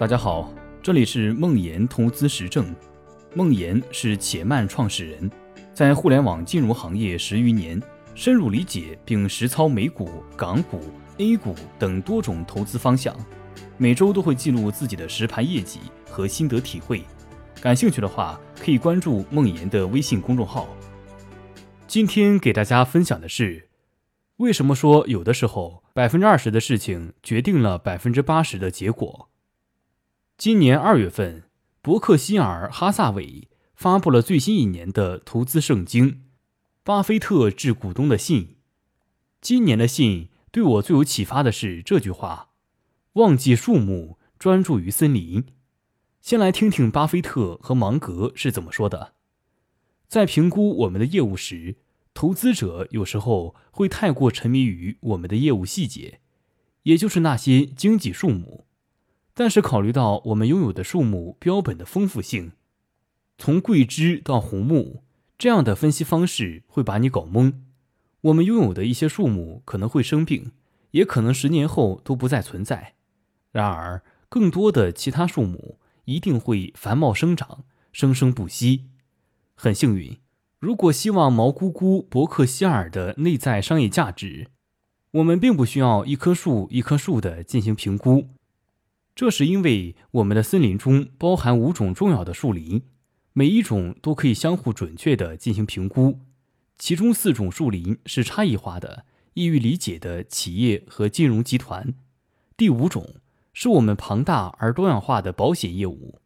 [0.00, 0.50] 大家好，
[0.82, 2.74] 这里是梦岩投资实证。
[3.34, 5.30] 梦岩是且慢创始人，
[5.74, 7.78] 在互联网金融行业十余年，
[8.14, 10.80] 深入理解并实操美股、港股、
[11.18, 13.14] A 股等多种投资方向，
[13.76, 17.04] 每周都会记录自己的实盘业绩和心得体会。
[17.60, 20.66] 感兴趣的话，可以关注梦岩的微信公众号。
[21.86, 23.68] 今天给大家分享的是，
[24.38, 29.26] 为什么说有的时候百分之二十的事情决定了百分之八十的结果。
[30.40, 31.42] 今年二月份，
[31.82, 36.22] 伯克希尔哈萨韦发布了最新一年的投资圣经——
[36.82, 38.56] 巴菲特致股东的信。
[39.42, 42.52] 今年的信对我最有启发的是这句话
[43.20, 45.44] ：“忘记树木，专注于森林。”
[46.22, 49.12] 先来听听巴菲特和芒格是怎么说的。
[50.08, 51.76] 在评估我们的业务时，
[52.14, 56.20] 投资者有时候会太过沉迷于我们的业务细节，
[56.84, 58.64] 也就是那些经济数目。
[59.40, 62.52] 但是，考虑到我们拥有的树木标本的丰富性，
[63.38, 65.02] 从桂枝到红木，
[65.38, 67.54] 这样的分析方式会把你搞懵。
[68.20, 70.52] 我们拥有的一些树木可能会生病，
[70.90, 72.96] 也可能十年后都不再存在。
[73.50, 78.90] 然而，更多的其他树木一定会繁茂生长，生生不息。
[79.54, 80.18] 很幸运，
[80.58, 84.48] 如果希望毛姑姑伯克希尔的内在商业价值，
[85.12, 88.28] 我们并不需要一棵树一棵树的进行评估。
[89.20, 92.84] 这是因为我们的森林中包含五种重要的树林，
[93.34, 96.20] 每一种都可以相互准确地进行评估。
[96.78, 99.04] 其中四种树林是差异化的、
[99.34, 101.92] 易于理解的企业和金融集团。
[102.56, 103.16] 第五种
[103.52, 106.18] 是我们庞大而多样化的保险业务，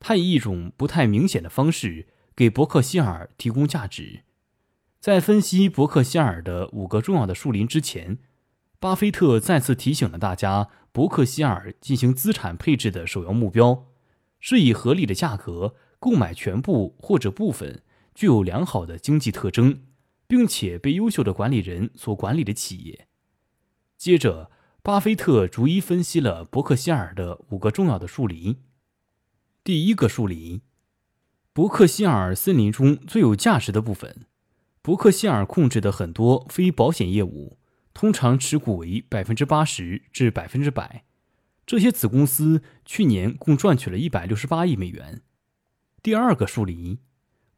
[0.00, 4.22] 它以一种不太明显的方式给伯克希尔提供价值。
[4.98, 8.18] 在分析伯克希尔的五个重要的树林之前，
[8.82, 10.68] 巴菲特再次提醒了大家。
[10.90, 13.86] 伯克希尔进行资产配置的首要目标，
[14.40, 19.84] 是以合理的价格购买全部或者部分具有良好的经济特征，
[20.26, 23.06] 并且被优秀的管理人所管理的企业。
[23.96, 24.50] 接着，
[24.82, 28.56] 巴菲特逐一分析了伯克希尔的五个重要的树林。
[29.62, 30.60] 第一个树林，
[31.52, 34.26] 伯克希尔森林中最有价值的部分，
[34.82, 37.58] 伯克希尔控制的很多非保险业务。
[37.94, 41.04] 通常持股为百分之八十至百分之百，
[41.66, 45.22] 这些子公司去年共赚取了一百六十八亿美元。
[46.02, 46.98] 第二个树林，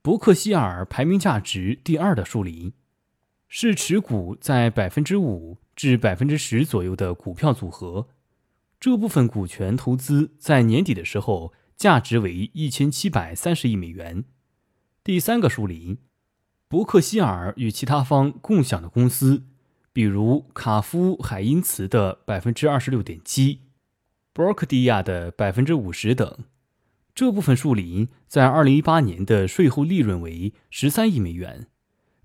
[0.02, 2.72] 伯克希尔排名价值第二的树林，
[3.48, 8.08] 是持股在百分之五至百分之十左右的股票组合。
[8.78, 14.24] 这部分股权投资在年底的时候价值为一千七百三十亿美元。
[15.02, 15.96] 第三个树林，
[16.68, 19.44] 伯克希尔与其他方共享的公司。
[19.94, 23.60] 比如卡夫海因茨的百分之二十六点七，
[24.32, 26.36] 博克迪亚的百分之五十等，
[27.14, 31.68] 这部分树林在二零一八年的税后利润为十三亿美元。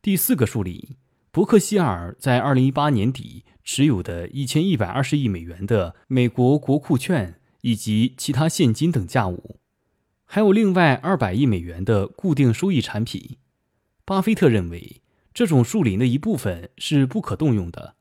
[0.02, 0.98] 第四个树林，
[1.30, 9.60] 伯克希尔在二零一八年底持有的一千一百二十亿美元的美国国库券以及其他现金等价物，
[10.26, 13.38] 还有另外二百亿美元的固定收益产品。
[14.04, 15.04] 巴菲特认为。
[15.40, 17.96] 这种树林的一部分是不可动用的，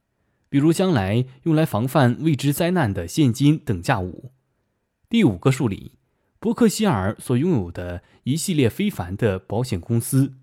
[0.49, 4.33] 比如将来用来防范未知灾难的现金等价物。
[5.09, 5.93] 第五个树林，
[6.41, 10.35] 伯克希尔所拥有的一系列非凡的保险公司，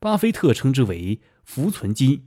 [0.00, 2.24] 巴菲特称之为“浮存金”，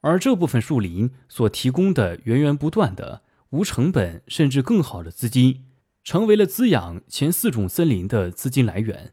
[0.00, 3.20] 而这部分树林所提供的源源不断的、
[3.50, 5.66] 无成本甚至更好的资金，
[6.02, 9.12] 成为了滋养前四种森林的资金来源。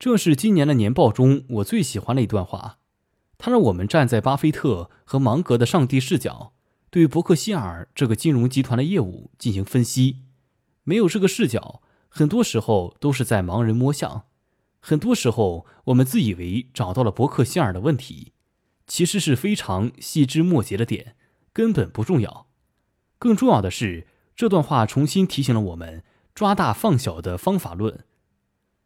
[0.00, 2.80] 这是今年的年报中我最喜欢的一段话。
[3.44, 6.52] 他让我们站在巴菲特和芒格的上帝视角，
[6.90, 10.18] 对伯克希尔这个金融集团的业务进行分析。
[10.84, 14.26] 没有这个视角，很多时候都是在盲人摸象。
[14.78, 18.32] 很多时候，我们自以为找到了伯克希尔的问题，
[18.86, 21.16] 其实是非常细枝末节的点，
[21.52, 22.46] 根本不重要。
[23.18, 24.06] 更重要的是，
[24.36, 28.04] 这段话重新提醒了我们抓大放小的方法论。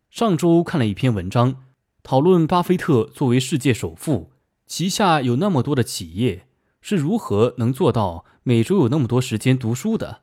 [0.08, 1.62] 上周看了一篇文章，
[2.02, 4.30] 讨论巴菲特作为世界首富。
[4.66, 6.48] 旗下有那么多的企业，
[6.80, 10.22] 是如何能做到每周有那么多时间读书的？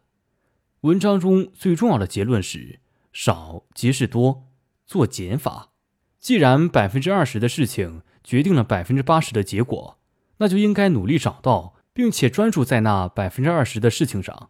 [0.82, 2.82] 文章中最重要的结论是：
[3.14, 4.50] 少即是多，
[4.86, 5.70] 做减法。
[6.20, 9.98] 既然百分之二十的事情决定了百分之八十的结果，
[10.38, 14.50] 那就应该努力找到，并且专注在那百分之二十的事情上。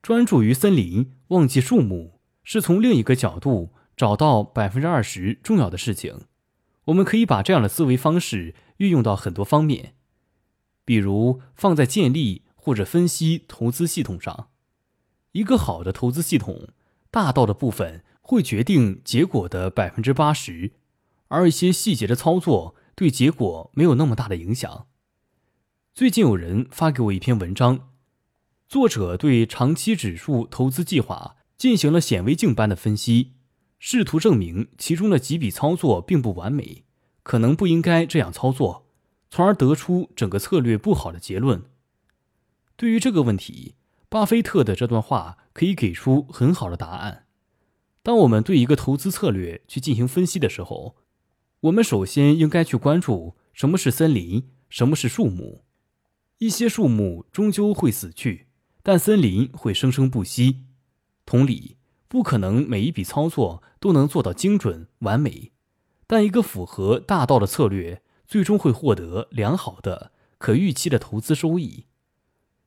[0.00, 6.26] 专注于森林，忘记树木，是从另一个角度找到百分之二十重要的事情。
[6.86, 9.94] 我们可以把这样的思维方式运用到很多方面，
[10.84, 14.48] 比如放在建立或者分析投资系统上。
[15.32, 16.68] 一个好的投资系统，
[17.10, 20.72] 大道的部分会决定结果的百分之八十，
[21.28, 24.88] 而一些细节的操作对结果没有那么大的影响。
[25.94, 27.90] 最近有人发给我一篇文章，
[28.68, 33.32] 作者对长期指数投资计划进行了显微镜般的分析，
[33.84, 36.84] 试图证明其中的几笔操作并不完美，
[37.24, 38.86] 可能不应该这样操作，
[39.28, 41.64] 从而得出整个策略不好的结论。
[42.76, 43.74] 对于这个问题。
[44.08, 47.24] 巴菲特的这段话可以给出很好的答案。
[48.02, 50.96] 当我们对一个投资策略去进行分析的时候，
[51.60, 55.64] 我们首先应该去关注什么是森林，什么是树木。
[56.36, 58.48] 一些树木终究会死去，
[58.82, 60.66] 但森林会生生不息。
[61.24, 61.78] 同理，
[62.12, 65.50] 不可能每一笔操作都能做到精准完美，
[66.06, 71.86] 但一个符合大道的策略，最终会获得良好的、可预期的投资收益。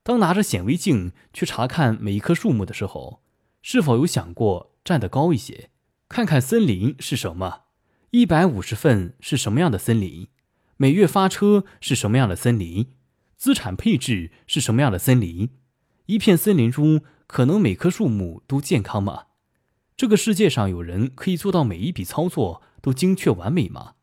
[0.02, 3.22] 当拿着显微镜去查看每一棵树木的时候，
[3.62, 5.70] 是否有想过站得高一些，
[6.10, 7.66] 看看森林是什么？
[8.10, 10.28] 一百五十份是什么样的森林？
[10.78, 12.88] 每月发车是什么样的森林？
[13.38, 15.52] 资产配置是什么样的森林？
[16.08, 19.26] 一片森林中，可能每棵树木都健康吗？
[19.98, 23.96] 这个世界上有人可以做到每一笔操作都精确完美吗？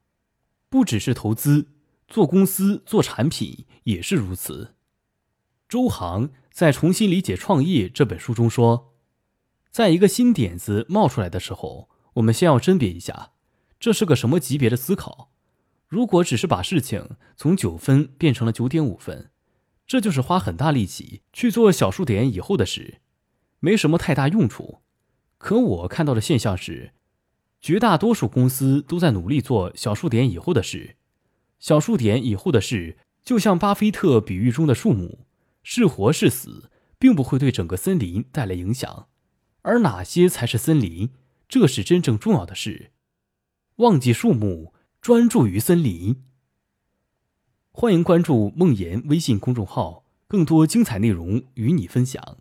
[0.71, 1.69] 不只是投资，
[2.09, 4.75] 做公司、做产品也是如此。
[5.69, 8.95] 周航在《重新理解创业》这本书中说，
[9.71, 13.33] 在一个新点子冒出来的时候，我们先要甄别一下，
[13.79, 15.31] 这是个什么级别的思考。
[15.89, 19.31] 如果只是把事情从九分变成了九点五分，
[19.87, 23.03] 这就是花很大力气去做小数点以后的事，
[23.61, 24.82] 没什么太大用处。
[25.43, 26.93] 可我看到的现象是，
[27.61, 30.95] 绝大多数公司都在努力做小数点以后的事。
[31.59, 35.27] 小数点以后的事，就像巴菲特比喻中的树木。
[35.65, 39.09] 是活是死，并不会对整个森林带来影响，
[39.63, 41.11] 而哪些才是森林，
[41.49, 42.93] 这是真正重要的事。
[43.77, 46.23] 忘记树木，专注于森林。
[47.73, 52.39] 欢迎关注梦言微信公众号，更多精彩内容与你分享。